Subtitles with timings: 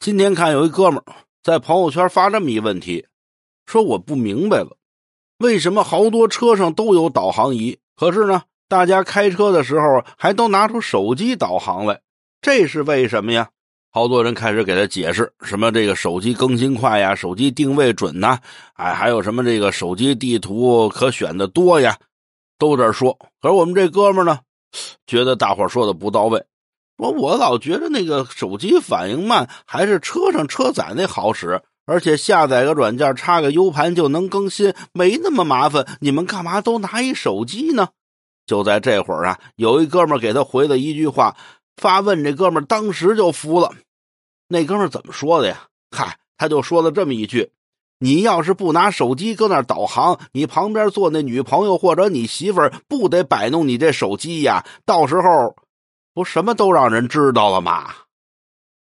[0.00, 1.02] 今天看有一哥们
[1.42, 3.06] 在朋友圈发这么一问题，
[3.66, 4.78] 说我不明白了，
[5.36, 12.00] 为什么好多车上都有导航仪，可是呢，大家开车的时候还都拿出手机导航来，
[12.40, 13.50] 这是为什么呀？
[13.90, 18.38] 好多人开始给他解释，什么这个手机更新快呀，手机定位准呐，
[18.76, 21.98] 哎，还有什么这个手机地图可选的多呀，
[22.58, 23.18] 都这说。
[23.42, 24.38] 可是我们这哥们呢，
[25.06, 26.42] 觉得大伙说的不到位。
[27.00, 35.86] 我，我老觉得那个手机反应慢，还是车上车载那好使，而且下载个软件，插个 U 盘就能更新，没那么麻烦。
[36.00, 37.88] 你们干嘛都拿一手机呢？
[38.44, 41.34] 就在这会儿啊，有一哥们给他回了一句话，
[41.78, 43.72] 发问，这哥们当时就服了。
[44.48, 45.68] 那哥们怎么说的呀？
[45.90, 47.50] 嗨，他就说了这么一句
[47.98, 54.66] ：“你要是不拿手机搁那导航，你旁边坐那女朋友或者你媳妇儿不得摆弄你这手机呀？
[54.84, 55.56] 到时候。”
[56.12, 57.94] 不什么都让人知道了吗？